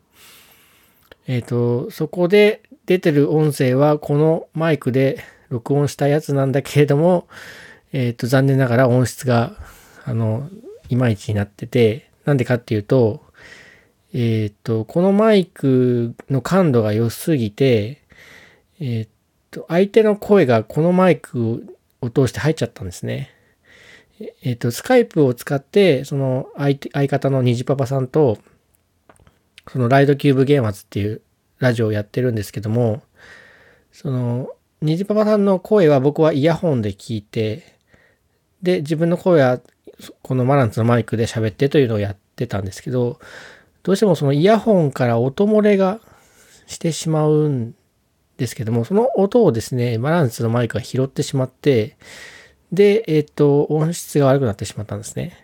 [1.26, 7.28] えっと、そこで出てる音声はこのマイクで録音したやつなんだけれども、
[7.92, 9.54] えっと、残念ながら音質が、
[10.04, 10.48] あの、
[10.88, 13.22] いまいちになってて、なんでかっていうと、
[14.12, 18.02] えっ、ー、と、このマイクの感度が良すぎて、
[18.80, 19.08] えっ、
[19.50, 21.66] と、相手の声がこのマイク
[22.00, 23.33] を通して入っちゃったんですね。
[24.42, 28.38] えっ、ー、と、スカイプを使って、その相相方の虹パパさんと、
[29.68, 31.22] そのライドキューブゲーマーズっていう
[31.58, 33.02] ラジオをやってるんですけども、
[33.92, 34.50] その、
[34.82, 37.74] 虹パパさんの声は僕はイヤホンで聞いて、
[38.62, 39.60] で、自分の声は
[40.22, 43.18] このマランツのマイクで喋ってというのをやってたんですけど、
[43.82, 46.00] どうしてもそのイヤホンから音漏れが
[46.66, 47.74] してしまうん
[48.36, 51.96] ですけども、その音をですね、マランツのマイクが拾ってしまって、
[52.74, 55.36] で、えっ、と、音質が悪くなってしまったんですね。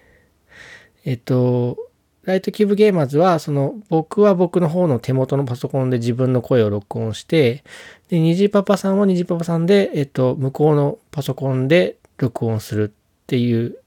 [1.05, 1.79] えっ、と、
[2.25, 7.65] ライトキューブゲーマーズは、その、僕は僕の方の手元のパソコンで自分の声を録音して、
[8.09, 13.79] で、ニジパパさんはニジパパさんで、えっと、向こうのパソコンで録音するっていう、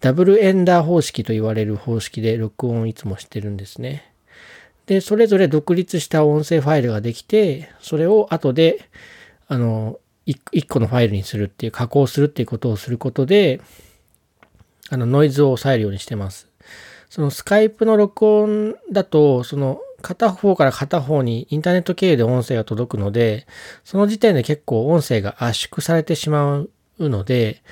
[0.00, 4.12] ダブルエンダー方式と言われる方式で録音いつもしてるんですね。
[4.86, 8.88] で、それぞれ独立した音声ファイルができて、それを後で、
[9.46, 9.98] あの、
[10.52, 13.60] 一個のファイルにするっていう、加工するっていうことをすることで、
[14.90, 16.48] あの、ノイズを抑えるようにしてます。
[17.08, 23.46] そのスカイプの録音だと、その片方から片方にインターネット経由で音声が届くので、
[23.84, 27.62] その時点で結構音声が圧縮されてしまうので、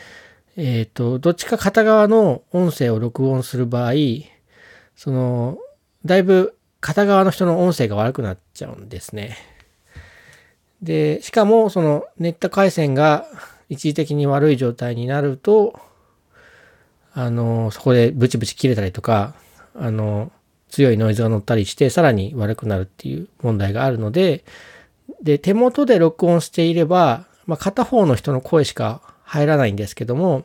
[0.57, 3.93] えっ、ー、と、どっちか片側の音声を録音する場合、
[4.97, 5.59] その、
[6.05, 9.37] だいぶ片側の人の音声が悪くなっちゃうんですね。
[10.83, 13.27] で、しかもそのネット回線が
[13.69, 15.79] 一時的に悪い状態になると、
[17.13, 19.35] あの、そこでブチブチ切れたりとか、
[19.75, 20.31] あの、
[20.69, 24.45] 強いノイズが乗ったりして、さらに悪くなるっていう問題があるので、
[25.23, 30.45] で、手元で録音していれば、まあ、片方の人の声しか入らないんですけども、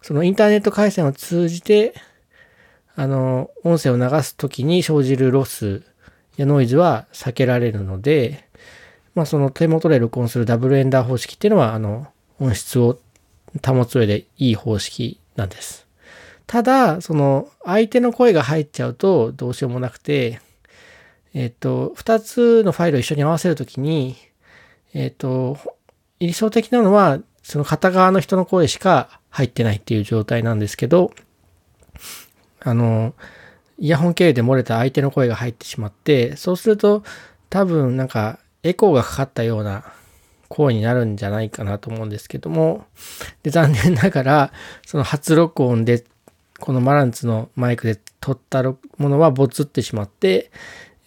[0.00, 1.94] そのインターネット回線を通じて、
[2.94, 5.82] あの、音声を流すときに生じるロス
[6.36, 8.48] やノイズは避けられるので、
[9.14, 12.06] まあ、その手元で録音するダブルエンダー方式っていうのは、あの、
[12.38, 12.98] 音質を
[13.66, 15.86] 保つ上でいい方式なんです。
[16.46, 20.40] ただ、その、相手の声が入っちゃうとどうしようもなくて、
[21.34, 24.16] えっ、と、二つのファイルを一緒に合わせるときに、
[24.94, 25.58] えっ、と、
[26.18, 31.12] 理想的なのは、その片側の人の声しか入ってないっていう状態なんですけど、
[32.60, 33.14] あの、
[33.78, 37.02] イヤホン経由で漏れた相手の声が入ってしまって、そうすると
[37.48, 39.84] 多分なんかエコーがかかったような
[40.48, 42.84] 声になるんじゃないかなと思うんですけども、
[43.42, 44.52] で残念ながら、
[44.86, 46.04] その初録音で
[46.58, 50.50] このマランツのマイクで撮ったものはボツってしまって、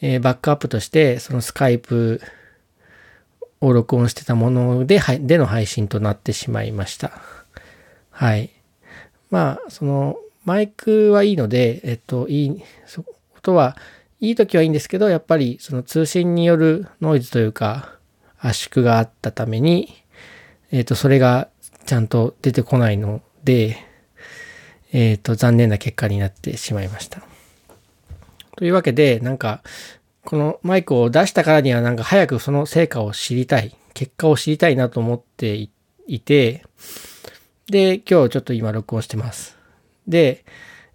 [0.02, 2.22] えー、バックアップとしてそのスカイプ
[3.62, 7.12] を録音してたもので、での配信となってしまいました。
[8.10, 8.50] はい。
[9.30, 12.64] まあ、そのマイクはいいので、えっと、いい、
[13.38, 13.78] 音は
[14.24, 17.98] いい時はいいんですけど、やっぱりその通信によるノイズというか
[18.40, 20.02] 圧縮があったために、
[20.72, 21.50] えっと、それが
[21.86, 23.78] ちゃんと出てこないので、
[24.94, 27.22] えっ、ー、と、残念な結果になってしまいました。
[28.56, 29.62] というわけで、なんか、
[30.24, 35.68] このマイクを出したからにはなんか早くその成果を知りたい、結果を知りたいなと思って
[36.08, 36.64] いて、
[37.68, 39.58] で、今日ちょっと今録音してます。
[40.08, 40.46] で、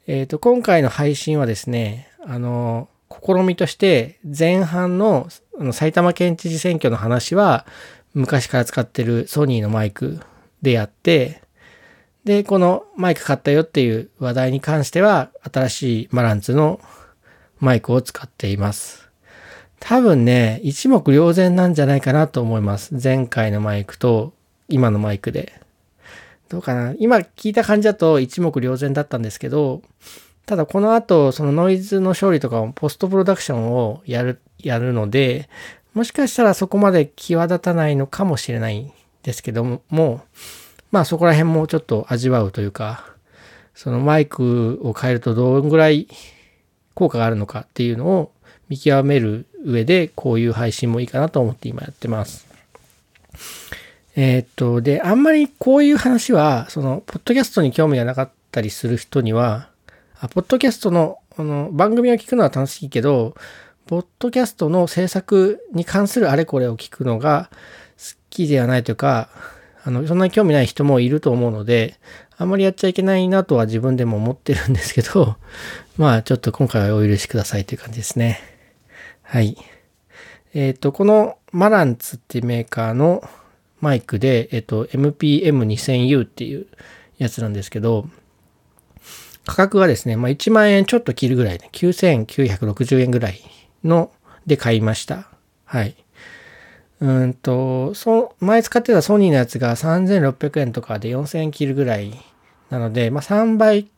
[0.06, 2.88] えっ、ー、と、今回の配信はですね、あの、
[3.24, 5.28] 試みとして前半の
[5.72, 7.66] 埼玉県知事選挙の話は
[8.14, 10.20] 昔から使ってるソニーのマイク
[10.62, 11.42] でやって、
[12.24, 16.80] で、このマイク買ったよっていう話題に関しては、新しいマランツの
[17.60, 19.08] マイクを使っています。
[19.80, 22.94] 多分ね、一目瞭然なんじゃないかなと思います。
[23.02, 24.34] 前回のマイクと
[24.68, 25.60] 今のマイクで。
[26.48, 29.82] どうかな今聞いた感じだと一目瞭然だったんですけど、
[30.48, 35.46] ただこの後、そのノイズの処理とかもポストプロダクションをやる、やるので、
[35.92, 38.90] もしかしたらそこまで際立たないのかもしれないん
[39.22, 40.22] ですけども、
[40.90, 43.04] まあそこら辺もちょっと味わうというか、
[43.74, 46.08] そのマイクを変えるとどんぐらい
[46.94, 48.32] 効果があるのかっていうのを
[48.70, 52.46] 見極める上でこういう配信もいいかなと思って今やってます。
[54.16, 59.68] えー、っと、で、あんまりこういう話は、その、ポッドキャストに興味がなかったりする人には、
[60.26, 63.34] ポッドキャストの、あの、番組を聞くのは楽しいけど、
[63.86, 67.48] ポッドキャストの制作に関するあれこれを聞くのが
[67.96, 69.28] 好きではないというか、
[69.84, 71.98] あの、そんなに興味ない人もいると思うので、
[72.36, 75.36] あんまりやっちゃいけないなとは自分でも思ってるんですけど、
[75.96, 78.40] まあちょっと今回はお許しくださいという感じですね。
[79.22, 79.56] はい。
[80.54, 83.28] えっ、ー、と、このマランツっていうメーカーの
[83.80, 86.66] マイクで、えっ、ー、と、MPM2000U っていう
[87.18, 88.08] やつなんですけど、
[89.48, 93.40] 価格がですね、まあ1万円ちょっと切るぐらいで、9960円ぐらい
[93.82, 94.12] の
[94.46, 95.26] で買いました。
[95.64, 95.96] はい。
[97.00, 102.12] うんと、そ、前使ってたソニーのやつが3600円とかで4000円切るぐらい
[102.68, 103.88] なので、まあ3倍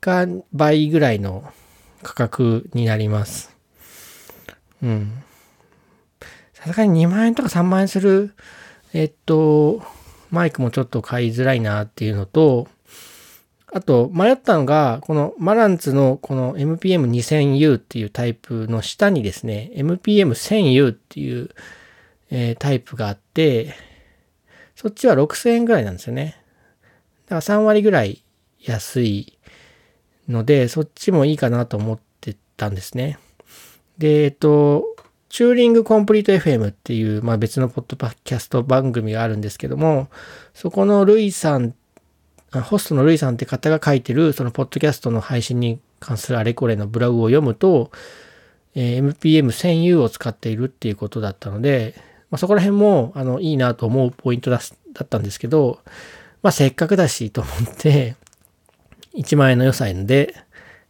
[0.00, 1.50] か倍ぐらいの
[2.02, 3.56] 価格になります。
[4.82, 5.22] うん。
[6.52, 8.34] さすがに2万円とか3万円する、
[8.92, 9.82] えっと、
[10.30, 12.68] マイクもちょっと買いづらいなっていうのと、
[13.74, 21.50] あと迷ったのが、このマランツのこの MPM2000U っていうタイプの下にですね、MPM1000U っていう
[22.36, 23.74] えー、タイプがあって、
[24.74, 26.36] そっちは6000円ぐらいなんですよね。
[27.26, 28.24] だから3割ぐらい
[28.60, 29.38] 安い
[30.28, 33.18] ので、そっちもいいかなと思ってたんですね。
[33.98, 34.96] で、えっと、
[35.28, 40.08] チューリングコンプリート FM っていう、まあ、別のポッドキャスト番組があるんですけども、
[40.54, 41.74] そこのルイさん、
[42.62, 47.90] ホストのルイさんって方が書いてる、そのポッドキャストの配信に関するあれこれのブログを読むと、
[48.74, 51.94] えー、MPM1000U を使っているっていうことだったので、
[52.30, 55.78] まあ、そこら辺も、あの、いいなと思うポイントだったんですけど、
[56.42, 58.16] まあ、せっかくだしと思って、
[59.16, 60.34] 1万円の予算で、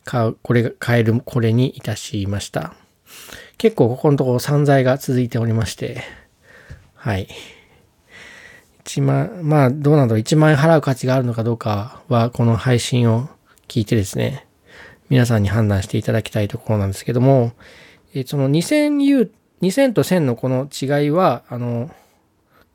[0.04, 2.74] 買う、これが、買える、これにいたしました。
[3.58, 6.02] 結構ここのところ散財が続いておりまして、
[6.94, 7.28] はい。
[8.84, 13.28] 1万、まあどうなんだろう、1万円払う価値があるのかどうかは、この配信を
[13.68, 14.46] 聞いてですね、
[15.08, 17.52] 皆さんに判断していただきたいところなんですけども、
[18.14, 19.30] えその 2000U、
[19.62, 21.90] 2000と1000のこの違いは、あの、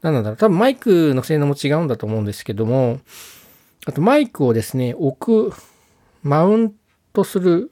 [0.02, 3.00] 何なんだろう、多分マイクの性能も違うんだと思うんですけども、
[3.86, 5.54] あとマイクをですね、置く、
[6.24, 6.74] マウン
[7.14, 7.72] トする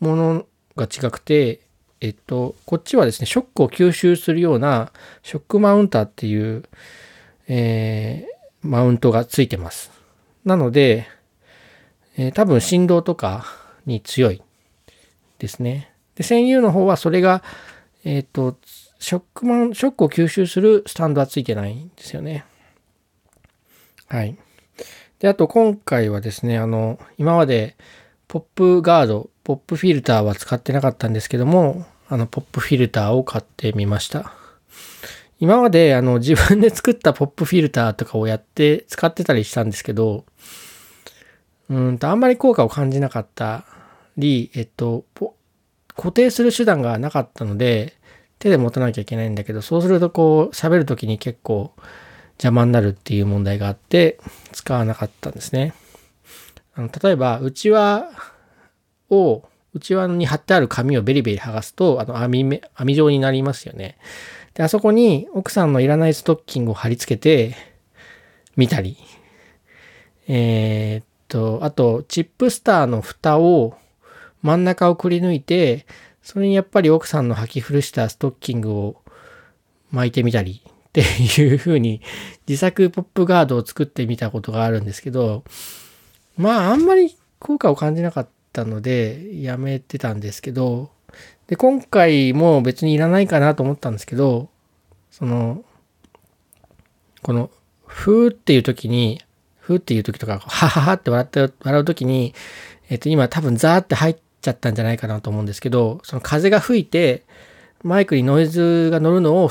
[0.00, 1.60] ものが違くて、
[2.00, 6.64] えっと、こっちはですね、ショックを吸収するような、ショックマウンターっていう、
[7.48, 9.90] えー、マウントがついてます。
[10.44, 11.06] なので、
[12.16, 13.44] えー、多分振動とか
[13.86, 14.42] に強い
[15.38, 15.92] ですね。
[16.14, 17.42] で、専用の方はそれが、
[18.04, 18.56] えっ、ー、と、
[18.98, 22.44] ショックマン、ショックを吸収するスタンドはついてないんですよね。
[24.08, 24.36] はい。
[25.20, 27.76] で、あと今回はですね、あの、今まで
[28.26, 34.32] ポップガード、ポップフィルターは使ってなかったんですけども、あの、ポップフィルターを買ってみました。
[35.40, 40.24] 今まであの自分で作ったポップフィルターとかをやって使ってたりしたんですけど、
[41.70, 43.64] うんとあんまり効果を感じなかった
[44.16, 45.04] り、えっと、
[45.96, 47.94] 固定する手段がなかったので、
[48.38, 51.72] 手で持たなきゃいけないんだけど、そうするとこう喋るときに結構
[52.32, 54.18] 邪魔になるっていう問題があって、
[54.52, 55.74] 使わなかったんですね。
[56.74, 58.10] あの例えば、うちわ
[59.10, 63.98] を、うちわに貼ってある紙をベリベリ剥がすと、あの網、網状になりますよね。
[64.58, 67.56] で、あそこに奥さんのいらないストッキングを貼り付けて、
[68.56, 68.98] 見たり。
[70.26, 73.78] えー、っと、あと、チップスターの蓋を、
[74.42, 75.86] 真ん中をくり抜いて、
[76.22, 79.02] それにやっぱり奥さんの履き古したストッキングを
[79.92, 82.02] 巻いてみたりっていう風に
[82.46, 85.44] 自作ポップガードを作ってみたことがあるんですけど、
[86.36, 90.90] まああんまり効果を感じなかったのでやめてたんですけど、
[91.48, 94.48] で、今回も別にいらないかなと思ったんですけど、
[95.10, 95.64] その、
[97.22, 97.50] この、
[97.86, 99.20] ふーっていう時に、
[99.58, 102.34] ふーっていう時とか、はははって笑って、笑う時に、
[102.90, 107.24] えっと、今多分ザーって入っちゃったんじゃないかなと思うんですけど、その風が吹いて、
[107.82, 109.50] マイクにノイズが乗るのを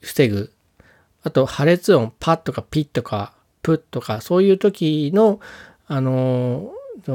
[0.00, 0.52] 防ぐ。
[1.24, 5.40] あと、破裂音、パッとかピッとか、プッとか、そういう時の、
[5.88, 6.70] あの、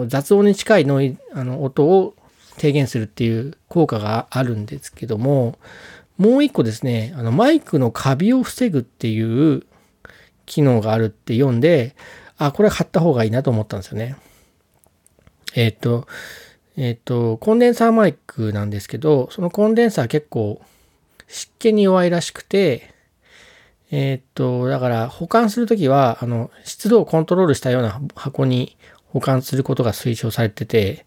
[0.08, 2.14] 雑音に近いノイあの音を
[2.58, 5.58] 低減するっていう効果があるんですけども、
[6.18, 9.64] もう一個ですね、あのマイクのカビを防ぐっていう
[10.46, 11.96] 機能があるって読んで、
[12.38, 14.16] あ、これ貼った方がいいなと思ったんですよね。
[15.56, 16.08] えっ、ー、と、
[16.78, 20.62] えっ、ー、と、コンデンサーマイクなんですけど、そのコンデンサー結構
[21.28, 22.94] 湿気に弱いらしくて、
[23.92, 31.06] えっ、と、だから保管するときは、あの、湿度をコントロールしたような箱に保管することが推奨されてて、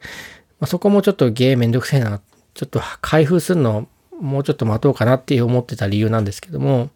[0.64, 2.22] まあ、そこもちょっとゲーめんどくせえな、
[2.54, 3.86] ちょっと開封するの
[4.18, 6.88] もうちょっと待とうかなって思ってた理由なんですけども、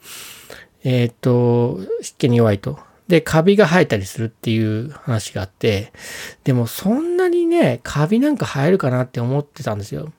[0.84, 2.78] えっ、ー、と、湿気に弱いと。
[3.08, 5.92] で、カビが生えたりするっていう話があって、
[6.44, 10.10] でもそんなにね、カビなんか生えるかなって思ってたんですよ。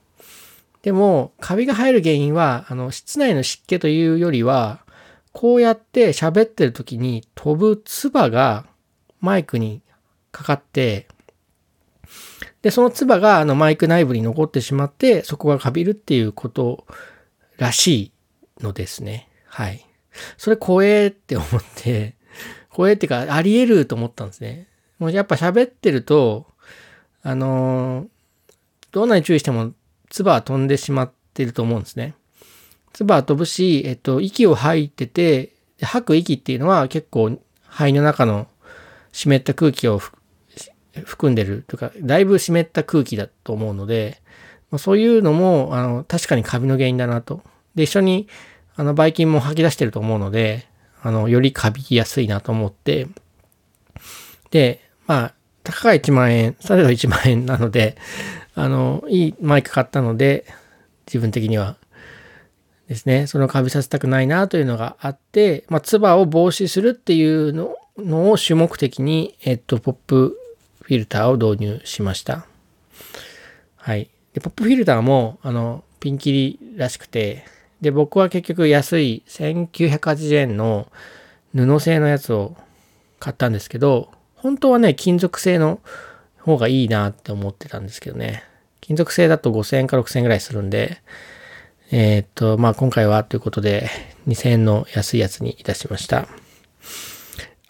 [0.83, 4.85] でも、カビが生える原因は、あの、室内の湿気というよりは、
[5.31, 8.67] こうやって喋ってる時に飛ぶ唾が
[9.21, 9.81] マイクに
[10.31, 11.07] かかって、
[12.61, 16.85] で、その唾があのマイク内部に残ってしまって、そこがカビるっていうこと
[17.57, 18.11] らしい
[18.61, 19.29] のですね。
[19.45, 19.85] はい。
[20.37, 22.15] それ怖えって思って、
[22.69, 24.67] 怖えってか、あり得ると思ったんですね。
[24.97, 26.47] もうやっぱ喋ってると、
[27.23, 28.07] あのー、
[28.91, 29.73] どんなに注意しても
[30.10, 32.15] 唾は飛んでしまってると思うんですね。
[32.93, 38.47] 唾は飛ぶし、えっと、息を吐いてて、吐く息っていうのは結構肺の中の
[39.12, 40.01] 湿った空気を
[41.06, 44.21] 含んでるというか、だいぶ湿った空気だと思うので、
[44.77, 47.41] そういうのも、あの、確かにカビの原因だなと。
[47.75, 48.27] で、一緒に、
[48.75, 50.67] あの、ばい菌も吐き出してると思うので、
[51.02, 53.08] あの、よりカビやすいなと思って、
[54.52, 55.33] で、まあ、
[55.63, 57.97] たかが1万円、それが1万円なので、
[58.56, 60.45] あの、いいマイク買ったので、
[61.08, 61.77] 自分的には。
[62.87, 70.37] ですね、そのカビさせたくないなというのがあって、まあ、唾を防止するっていうののを主目的に、えっと、ポップ
[70.90, 72.48] フィルターを導入しました。
[73.75, 74.10] はい。
[74.33, 77.46] で、ポップフィルターも、あの、ピンキリらしくて、
[77.79, 80.92] で、僕は結局安い1980円の
[81.54, 82.58] 布製のやつを
[83.19, 85.79] 買ったんですけど、本当はね、金属製の
[86.40, 88.44] 方がいいなって思ってたんですけどね。
[88.81, 91.04] 金属製だと5000円か6000円ぐらいするんで、
[91.92, 93.92] えー、っと、まあ今回はということで
[94.27, 96.27] 2000円の安いやつにいたしました。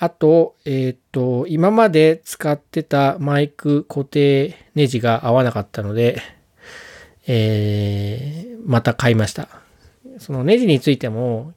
[0.01, 6.21] あと、えー、っと、今まで使ってたマイク固定ネジが合わなかったので、
[7.27, 9.49] えー、また買いました。
[10.17, 11.53] そのネジについても、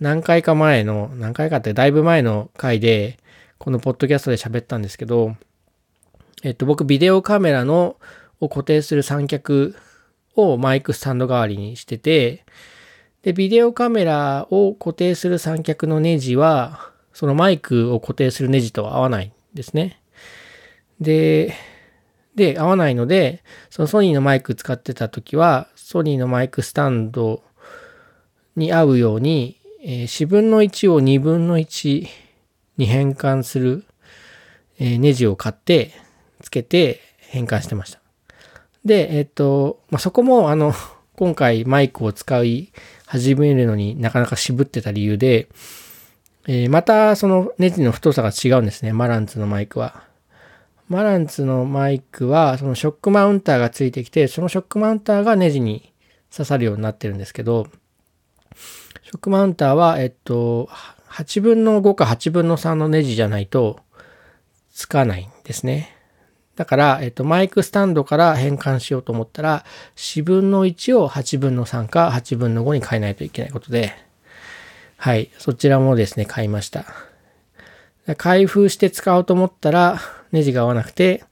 [0.00, 3.18] 何回か前の、何回かってだいぶ前の回で、
[3.58, 5.36] このポッドキャストで喋ったんですけど、
[6.42, 7.96] えっと、僕、ビデオカメラの、
[8.40, 9.76] を固定する三脚
[10.34, 12.44] をマイクスタンド代わりにしてて、
[13.22, 20.02] で、ビデオカメラを固定する三脚のネジは、そのマイクを固定するネジとは合わないんですね。
[21.00, 21.54] で、
[22.34, 27.42] で、合わないので、そのソニーのマイク使ってた時は、ソニーのマイクスタンド
[28.54, 32.06] に合うように、えー、4分の1を2分の1
[32.76, 33.86] に変換する、
[34.78, 35.92] えー、ネジを買って、
[36.42, 38.00] つけて変換してました。
[38.84, 40.74] で、えっ、ー、と、まあ、そこも、あの、
[41.14, 42.74] 今回マイクを使い
[43.06, 45.48] 始めるのになかなか渋ってた理由で、
[46.48, 48.92] えー、またそのネジの太さが違うんですね。
[48.92, 50.04] マランツのマイクは。
[50.88, 55.92] マランツのマイクは、そのショックマウンターがついてきて、そのショックマウンターがネジに
[56.30, 57.66] 刺さるようになってるんですけど、
[59.02, 60.68] ショックマウンターは、えっと、
[61.10, 63.80] 8分の5か8分の3のネジじゃないと
[64.72, 65.96] つかないんですね。
[66.54, 69.64] だから、えっと、マイクスタンドから変換しようと思ったら、
[69.96, 74.05] 4分の1を8分の3か8分の5に変えないといけないことで、
[74.96, 76.86] はい、そちらもですね、買いました。
[78.16, 80.00] 開封して使おうと思ったら、
[80.32, 81.24] ネジが合わなくて、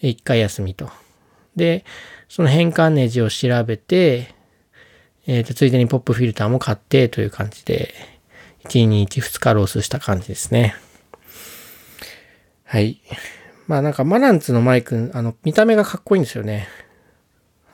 [0.00, 0.90] 一回休みと。
[1.56, 1.84] で、
[2.28, 4.34] その変換ネジを調べて、
[5.26, 7.94] えっ、ー、と、ついでにポップフィルターも買ってという感じで、
[8.64, 10.74] 1日2日ロースした感じですね。
[12.64, 13.00] はい。
[13.66, 16.68] まあなんかマナンツのマイク、あの、見た目がかっこいいんですよね。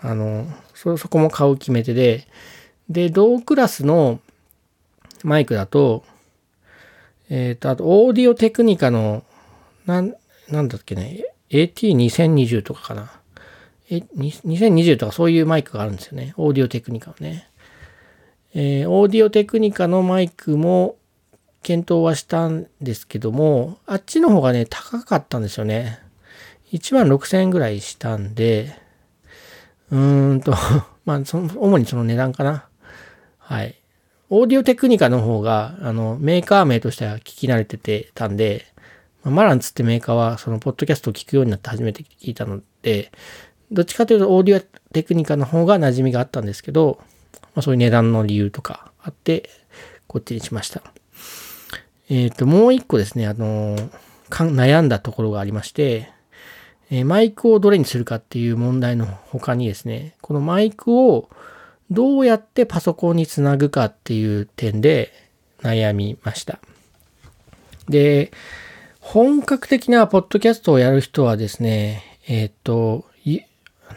[0.03, 2.27] あの、そ、そこも買う決め手で、
[2.89, 4.21] で、同クラスの
[5.27, 6.05] マイクだと、
[7.29, 9.25] えっ、ー、と、あと、オーディオテクニカの、
[9.87, 10.15] なん、
[10.49, 13.13] なんだっけね、AT2020 とかかな。
[13.91, 16.35] え、2020とかそういうマイクがあるんですよね。
[16.37, 17.49] オーディオテクニカのね。
[18.55, 20.97] えー、オーディオテクニカのマイクも
[21.63, 26.01] 検討はしたんですけども、あっちの方がね、高かったんですよね。
[26.73, 28.75] 1万6000円ぐらいしたんで、
[29.91, 30.55] うーんと
[31.05, 32.69] まあ、その、主にその値段かな。
[33.39, 33.80] はい。
[34.33, 38.65] オーディオテクニカの方が、あの、メーカー名としては聞き慣れててたんで、
[39.25, 43.11] まマランツってメーカーは、その、ポッドキャストを聞くようになって初めて聞いたので、
[43.73, 47.01] どっちかというと、オーディオテクニカの方が馴染みがあったんですけど、
[47.33, 49.51] まあ、そういう値段の理由とかあって、
[50.07, 50.81] こっちにしました。
[52.09, 53.77] えっ、ー、と、もう一個ですね、あの、
[54.31, 56.09] 悩んだところがありまして、
[56.93, 61.29] え、マイクをどれにするかっていう問題の他にですね、このマイクを
[61.91, 65.13] どうやってパソコンにつなぐかっていう点で
[65.61, 66.59] 悩みました。
[67.89, 68.33] で、
[69.01, 73.05] 本格的なポッドキャストをやる人はですね、えっ、ー、と、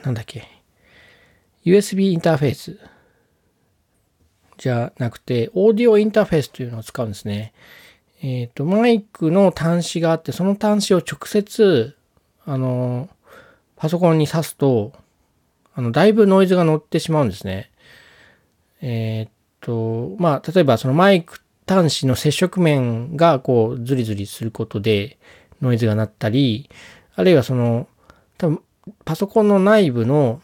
[0.03, 0.47] なんだっけ、
[1.65, 2.79] USB インターフェース
[4.57, 7.53] じゃなくて、オーディオインターフェースというのを使うんですね。
[8.21, 11.95] えっ、ー、と、マイクの端子があって、その端子を直接、
[12.45, 13.09] あの、
[13.75, 14.93] パソコンに挿すと、
[15.75, 17.71] あの、だいぶノイズが乗ってしまうんですね。
[18.83, 25.17] えっ、と、まあ、例えばそのマイク端子の接触面がこう、ズリズリすることで
[25.61, 26.69] ノイズが鳴ったり、
[27.15, 27.87] あるいはその、
[28.37, 28.61] 多分、
[29.05, 30.41] パソコンの内部の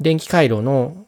[0.00, 1.06] 電気回路の、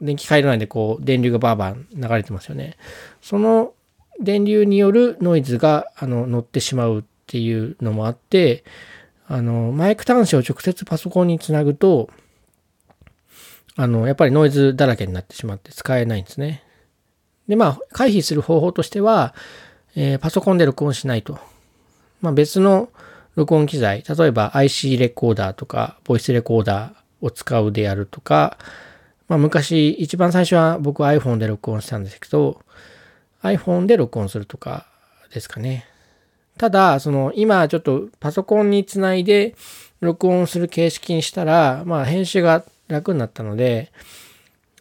[0.00, 2.78] 電気回路内でこう、電流がバーバー流れてますよね。
[3.20, 3.74] その
[4.20, 8.64] 電流によるノイズがあの乗ってしまうっていうのもあって、
[9.26, 12.10] あの、マイク端子を直接パソコンにつなぐと、
[13.76, 16.62] あの、やっぱりノイズだらけになってしまって使えないんですね。
[17.48, 19.34] で、まあ、回避する方法としては、
[19.96, 21.38] えー、パソコンで録音しないと。
[22.20, 22.88] まあ、別の
[23.34, 28.58] 録音機材、例えば IC レコーダーとか、ボイスレコーダーを使うであるとか、
[29.28, 32.60] まあ、昔、一番最初は僕 iPhone で録音したんですけど、
[33.42, 34.86] iPhone で録音するとか
[35.32, 35.86] ですかね。
[36.58, 39.56] ただ、その今ちょっとパソコンにつないで
[40.00, 43.92] 録音する形式にしたら、まあ編集が楽になったので、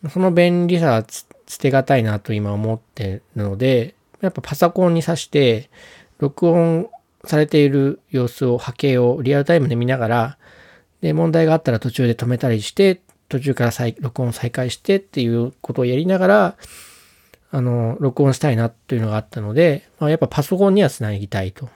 [0.10, 1.26] その便利さは捨
[1.60, 5.70] てがたいなと今思ってるので、やっぱパソコンに挿して
[6.20, 6.90] 録音
[7.26, 10.38] されている様子を波形をリアルタイムで見ながら、
[11.02, 16.58] で、問題があったら途中で止めたりして、途中から再録音再開してっていうことをやりながら、
[17.52, 21.70] あの、録音したいなっていうのがあったので、まあ、やっぱパソコンにはつなぎたいと。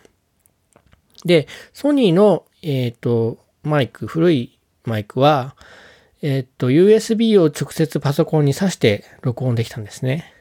[1.25, 5.55] で、ソニーの、えっ、ー、と、マイク、古いマイクは、
[6.27, 10.33] えっ、と、USB を直接パソコンに挿して録音できたんですね。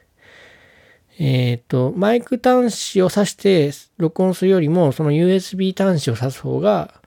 [1.19, 6.99] えっ、と、マイク端子を挿して録音するよりも、その USB 端子を挿す方が、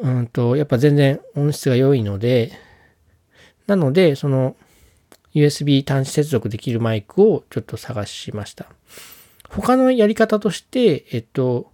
[0.00, 2.50] うんと、やっぱ全然音質が良いので、
[3.68, 4.56] なので、その
[5.32, 8.66] USB 端子接続できるマイクをちょっと探しました。
[9.50, 11.70] 他のやり方として、えっと、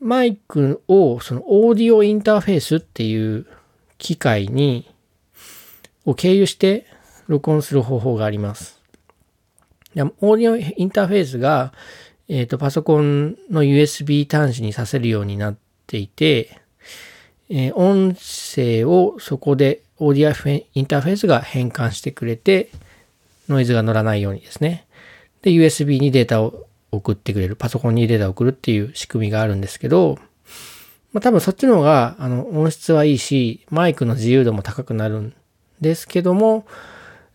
[0.00, 3.46] マイクをそのオーディオインターフェースっていう
[3.98, 4.91] 機械に、
[6.04, 6.86] を経由して
[7.28, 8.80] 録音する方法があります。
[9.94, 11.72] オーディオインターフェースが、
[12.28, 16.58] えっ、と、パソコンの USB 端子にさせるようになっていて、
[17.50, 22.70] えー、音声をそこでオーディオインターフェースが変換してくれて、
[23.48, 24.86] ノイズが乗らないようにですね。
[25.42, 30.18] で、USB にデータを送ってくれる、パソコンにデータを送るっていう仕組みがあるんですけど、
[31.12, 35.34] まあ多分そっちの方が、あの、音質はいいし、マイクの自由度も高くなるん
[35.82, 36.64] ですけども、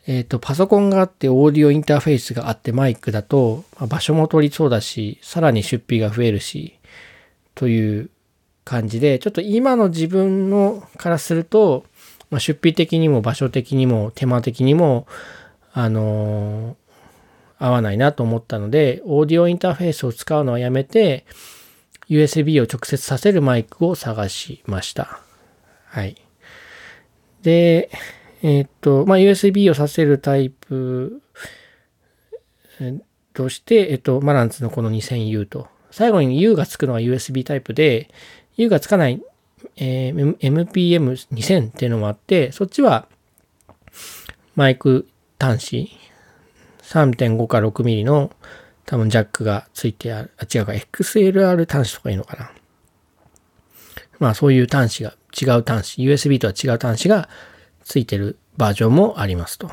[0.07, 6.79] えっ、と、パソコンがあって、オーディオインターフェースがあって、マイクだと、ま、場所も取りそうだし、さらに出費が増えるし、
[7.55, 8.09] という
[8.63, 11.83] 感じで、ちょっと今の自分のからすると、
[12.29, 15.07] まあ、出費的にも場所的にも手間的にも、
[15.73, 21.25] あのー、合わないなと思ったので、オーディオインターフェースを使うのはやめて、
[22.09, 25.19] USB を直接させるマイクを探しました。
[25.85, 26.15] はい。
[27.41, 27.89] で、
[28.43, 31.21] えっ、と、まあ、USB をさせるタイプ
[33.33, 38.09] として、えっ、と、マランツのこの 2000U と、最後に U がつくのは USB タイプで、
[38.55, 39.21] U がつかない
[39.75, 43.07] えー、MPM2000 っていうのもあって、そっちは
[44.55, 45.07] マイク
[45.39, 45.89] 端子
[46.83, 48.31] 3.5か 6mm の
[48.85, 52.51] 多分ジャックがついてある、あ、違うか、XLR 端子とかいいのかな。
[54.19, 57.29] まあそういう端子が、違う端子、USB とは違う端子が
[57.87, 59.71] ついてるバージョンもありますと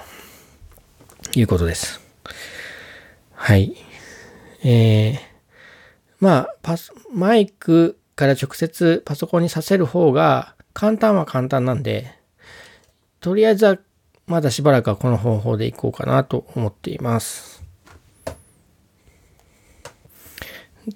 [1.34, 2.00] いうことです。
[3.32, 3.74] はい。
[4.62, 5.18] えー、
[6.20, 12.14] まあ、パス、マイクから直接パソコンにさせる方が簡単は簡単なんで、
[13.20, 13.78] とりあえずは
[14.28, 17.64] まだしばらくはこの方法でいこうかなと思っています。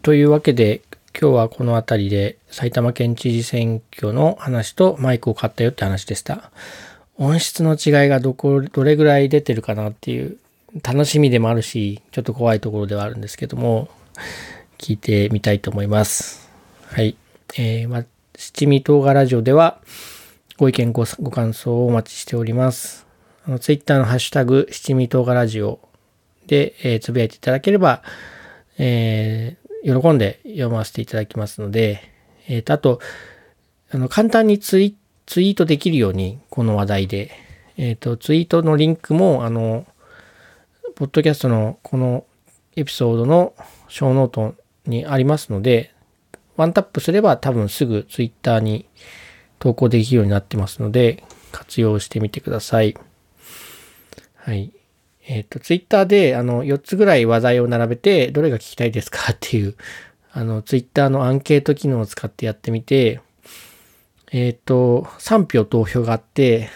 [0.03, 0.83] というわけで
[1.21, 6.53] 今日はこの辺りで埼玉県知事選挙の話とマイクを買ったよって話でした。
[7.19, 10.39] 音質の違いがどこ、どれぐらい出てるかなっていう
[10.85, 13.89] 楽しみでもあるし、ちょっと怖いところではあるんですけども、
[14.79, 16.49] 聞いてみたいと思います。
[16.87, 17.17] はい。
[17.57, 18.05] えー、ま、
[18.37, 19.81] 七味唐辛ラジオでは、
[20.59, 23.05] ご意見ご、ご感想をお待ちしております。
[23.47, 25.81] あの、ツイッターのハッシュタグ、七味唐辛ラジオ
[26.47, 28.03] で、えー、つぶやいていただければ、
[28.79, 32.13] えー、喜んで読ませていただきますので、
[32.47, 33.01] えっ、ー、と、あと、
[33.91, 34.95] あの、簡単にツイッ
[35.29, 37.31] ツイートできるように、この話題で、
[37.77, 39.87] えっ、ー、と、ツイートのリンクも、あの、
[40.97, 42.25] ポッドキャストのこの
[42.77, 43.55] エピソードの
[43.89, 44.55] show note
[44.87, 45.93] にありますので、
[46.57, 48.87] ワンタップすれば多分すぐ Twitter に
[49.59, 51.23] 投稿できるようになってますので、
[51.53, 52.97] 活用してみてください。
[54.35, 54.73] はい。
[55.27, 59.77] えっ、ー、と、Twitter であの4つぐらい話題を並べて、どれが聞きたいですかっていう、
[60.33, 63.21] あの、Twitter のアンケート機能を使ってやってみて、
[64.31, 66.69] えっ、ー、と、3票投票があって、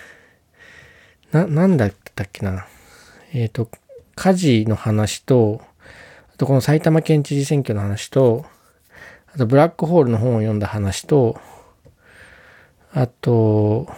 [1.33, 2.67] な、なんだったっけな。
[3.33, 3.69] えっ、ー、と、
[4.15, 5.61] 家事の話と、
[6.33, 8.47] あとこの埼玉県知事選挙の話と、
[9.35, 11.41] あと、ブラックホールの本を読んだ話と、
[12.93, 13.89] あと、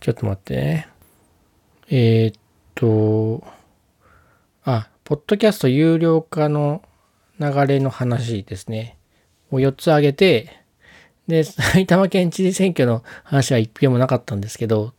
[0.00, 0.88] ちょっと待ってね。
[1.90, 2.40] えー、っ
[2.74, 3.44] と、
[4.64, 6.82] あ、ポッドキャスト有料化の
[7.40, 8.98] 流れの話ですね。
[9.50, 10.57] を4つ挙げて、
[11.28, 14.94] で、埼玉県知事選挙の話は1票もなかったんですけど、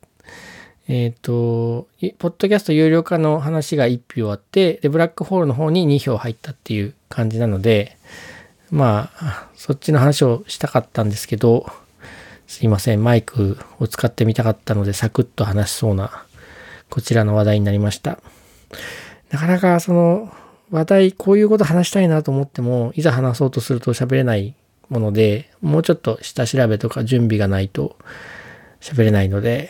[0.87, 7.97] えっ、と、ポッドキャスト有料化の話が1票あって、で、ブラックホールの方に2票入ったっていう感じなので、
[8.71, 11.67] まあ、そっちの話をしたかったんですけど、
[12.47, 16.25] すいません、マイクを使ってみたかったので、サクッと話しそうな、
[16.89, 18.19] こちらの話題になりました。
[19.29, 20.31] なかなかその
[20.71, 24.55] 話題、こういうこと話したいなと思っても、いざ話そうとすると喋れない
[24.89, 27.97] もので、もうちょっと下調べとか準備がないと
[28.81, 29.69] 喋れないので、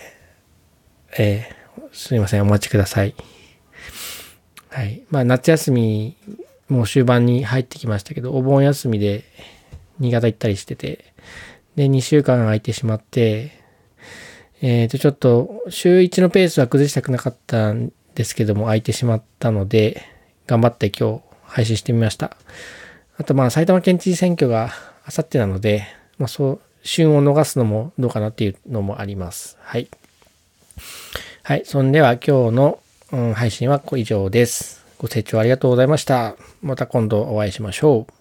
[1.17, 3.15] えー、すいません、お待ちください。
[4.69, 5.01] はい。
[5.09, 6.15] まあ、夏休み
[6.69, 9.23] もう終盤に入ってきましたけど、お盆休みで
[9.99, 11.13] 新潟行ったりしてて、
[11.75, 13.51] で、2週間空いてしまって、
[14.61, 20.03] えっ、と、ちょっと、週1のペースは崩したくなかったんですけども、空いてしまったので、
[20.47, 22.37] 頑張って今日配信してみました。
[23.17, 24.71] あと、まあ、埼玉県知事選挙が
[25.09, 25.87] あさってなので、
[26.19, 29.57] まあ、そう、旬を逃すのもどうかなっていうのもあります。
[29.59, 29.89] はい。
[31.41, 31.63] はい。
[31.65, 32.79] そんでは今日の、
[33.11, 34.85] うん、配信は以上です。
[34.99, 36.35] ご清聴ありがとうございました。
[36.61, 38.18] また今度お会いしましょう。